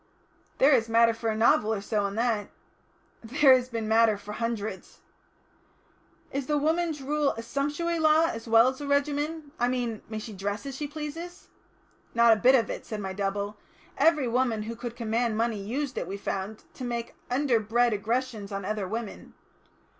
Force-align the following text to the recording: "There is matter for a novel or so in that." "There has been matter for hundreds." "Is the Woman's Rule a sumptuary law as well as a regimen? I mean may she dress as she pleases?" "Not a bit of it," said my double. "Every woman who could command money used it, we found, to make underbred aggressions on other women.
"There 0.57 0.71
is 0.71 0.89
matter 0.89 1.13
for 1.13 1.29
a 1.29 1.35
novel 1.35 1.71
or 1.71 1.79
so 1.79 2.07
in 2.07 2.15
that." 2.15 2.47
"There 3.23 3.53
has 3.55 3.69
been 3.69 3.87
matter 3.87 4.17
for 4.17 4.31
hundreds." 4.31 4.99
"Is 6.31 6.47
the 6.47 6.57
Woman's 6.57 7.03
Rule 7.03 7.33
a 7.33 7.43
sumptuary 7.43 7.99
law 7.99 8.25
as 8.25 8.47
well 8.47 8.69
as 8.69 8.81
a 8.81 8.87
regimen? 8.87 9.51
I 9.59 9.67
mean 9.67 10.01
may 10.09 10.17
she 10.17 10.33
dress 10.33 10.65
as 10.65 10.75
she 10.75 10.87
pleases?" 10.87 11.49
"Not 12.15 12.33
a 12.33 12.41
bit 12.41 12.55
of 12.55 12.67
it," 12.67 12.83
said 12.83 12.99
my 12.99 13.13
double. 13.13 13.57
"Every 13.95 14.27
woman 14.27 14.63
who 14.63 14.75
could 14.75 14.95
command 14.95 15.37
money 15.37 15.61
used 15.61 15.95
it, 15.99 16.07
we 16.07 16.17
found, 16.17 16.63
to 16.73 16.83
make 16.83 17.13
underbred 17.29 17.93
aggressions 17.93 18.51
on 18.51 18.65
other 18.65 18.87
women. 18.87 19.35